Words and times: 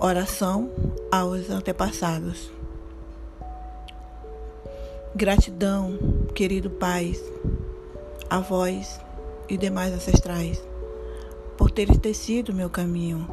Oração 0.00 0.70
aos 1.10 1.48
antepassados. 1.48 2.50
Gratidão, 5.14 5.96
querido 6.34 6.68
Pai, 6.68 7.14
avós 8.28 9.00
e 9.48 9.56
demais 9.56 9.94
ancestrais, 9.94 10.62
por 11.56 11.70
teres 11.70 11.96
tecido 11.98 12.52
meu 12.52 12.68
caminho. 12.68 13.26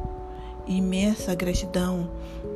Imensa 0.66 1.34
gratidão 1.34 2.08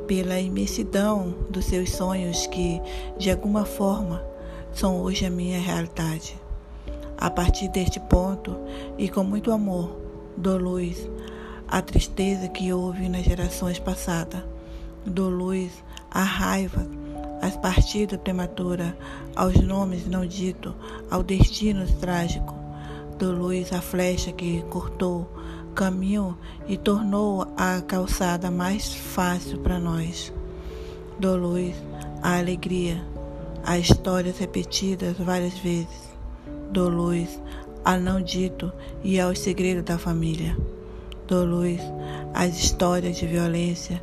pela 0.07 0.38
imensidão 0.38 1.34
dos 1.51 1.65
seus 1.65 1.91
sonhos 1.91 2.47
que, 2.47 2.80
de 3.19 3.30
alguma 3.30 3.65
forma, 3.65 4.23
são 4.73 5.01
hoje 5.02 5.27
a 5.27 5.30
minha 5.30 5.59
realidade. 5.59 6.38
A 7.19 7.29
partir 7.29 7.69
deste 7.69 7.98
ponto 7.98 8.57
e 8.97 9.09
com 9.09 9.25
muito 9.25 9.51
amor, 9.51 9.97
dou 10.37 10.57
luz 10.57 11.09
à 11.69 11.83
tristeza 11.83 12.48
que 12.48 12.73
houve 12.73 13.09
nas 13.09 13.25
gerações 13.25 13.79
passadas, 13.79 14.43
dou 15.05 15.29
luz 15.29 15.73
à 16.11 16.23
raiva, 16.23 16.87
às 17.42 17.56
partidas 17.56 18.19
prematuras, 18.20 18.92
aos 19.34 19.55
nomes 19.56 20.06
não 20.06 20.27
ditos, 20.27 20.75
ao 21.11 21.23
destino 21.23 21.87
trágico, 22.01 22.55
luz 23.33 23.73
à 23.73 23.80
flecha 23.80 24.33
que 24.33 24.62
cortou 24.70 25.30
caminho 25.75 26.37
e 26.66 26.77
tornou 26.77 27.47
a 27.56 27.80
calçada 27.83 28.51
mais 28.51 28.95
fácil 28.95 29.59
para 29.59 29.78
nós. 29.78 30.33
Dou 31.19 31.37
luz 31.37 31.75
à 32.23 32.39
alegria, 32.39 33.03
a 33.64 33.78
histórias 33.78 34.39
repetidas 34.39 35.17
várias 35.19 35.59
vezes 35.59 36.06
Dou 36.70 36.89
luz 36.89 37.41
ao 37.84 37.98
não 37.98 38.20
dito 38.20 38.73
e 39.03 39.20
aos 39.20 39.39
segredos 39.39 39.84
da 39.84 39.97
família. 39.97 40.56
Dou 41.27 41.44
luz 41.44 41.80
às 42.32 42.56
histórias 42.56 43.16
de 43.16 43.27
violência 43.27 44.00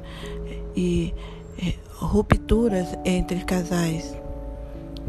e 0.75 1.13
eh, 1.57 1.73
rupturas 1.93 2.87
entre 3.05 3.45
casais, 3.45 4.13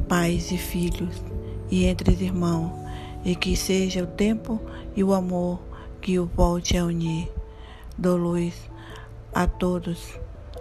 pais 0.08 0.52
e 0.52 0.56
filhos 0.56 1.20
e 1.70 1.86
entre 1.86 2.12
irmãos, 2.12 2.70
e 3.24 3.34
que 3.34 3.56
seja 3.56 4.04
o 4.04 4.06
tempo 4.06 4.60
e 4.94 5.02
o 5.02 5.12
amor 5.12 5.58
que 6.00 6.18
o 6.18 6.26
volte 6.26 6.76
a 6.76 6.84
unir. 6.84 7.28
Dou 7.98 8.16
luz 8.16 8.54
a 9.34 9.48
todos 9.48 10.18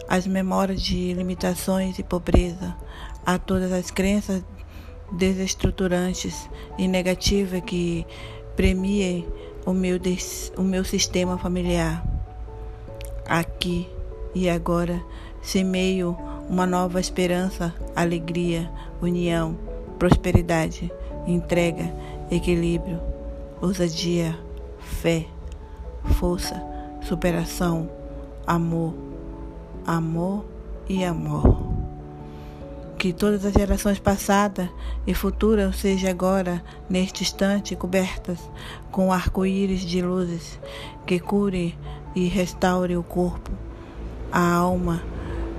as 0.09 0.25
memórias 0.25 0.81
de 0.81 1.13
limitações 1.13 1.99
e 1.99 2.03
pobreza, 2.03 2.75
a 3.23 3.37
todas 3.37 3.71
as 3.71 3.91
crenças 3.91 4.43
desestruturantes 5.11 6.49
e 6.79 6.87
negativas 6.87 7.61
que 7.61 8.07
premiem 8.55 9.27
o 9.66 9.73
meu, 9.73 10.00
o 10.58 10.61
meu 10.61 10.83
sistema 10.83 11.38
familiar. 11.38 12.03
Aqui 13.28 13.89
e 14.36 14.50
agora 14.50 15.02
semeio 15.42 16.17
uma 16.50 16.66
nova 16.66 17.00
esperança, 17.00 17.73
alegria, 17.95 18.70
união, 19.02 19.58
prosperidade, 19.97 20.92
entrega, 21.25 21.94
equilíbrio, 22.30 23.00
ousadia, 23.61 24.38
fé, 24.80 25.25
força, 26.20 26.61
superação, 27.02 27.89
amor, 28.45 28.94
amor 29.86 30.44
e 30.89 31.03
amor 31.05 31.62
que 33.03 33.11
todas 33.11 33.43
as 33.43 33.51
gerações 33.51 33.99
passadas 33.99 34.69
e 35.05 35.13
futuras 35.13 35.75
sejam 35.75 36.09
agora, 36.09 36.63
neste 36.89 37.21
instante, 37.21 37.75
cobertas 37.75 38.39
com 38.93 39.11
arco-íris 39.11 39.81
de 39.81 40.01
luzes 40.01 40.57
que 41.05 41.19
cure 41.19 41.77
e 42.15 42.29
restaure 42.29 42.95
o 42.95 43.03
corpo, 43.03 43.51
a 44.31 44.53
alma 44.53 45.03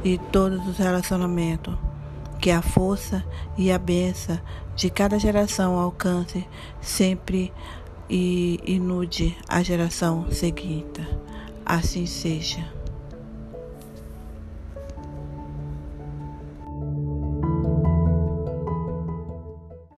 e 0.02 0.16
todos 0.16 0.66
os 0.66 0.78
relacionamentos. 0.78 1.76
Que 2.40 2.50
a 2.50 2.62
força 2.62 3.22
e 3.58 3.70
a 3.70 3.76
benção 3.76 4.40
de 4.74 4.88
cada 4.88 5.18
geração 5.18 5.78
alcance 5.78 6.48
sempre 6.80 7.52
e 8.08 8.58
inude 8.64 9.36
a 9.46 9.62
geração 9.62 10.30
seguinte. 10.30 11.06
Assim 11.62 12.06
seja. 12.06 12.83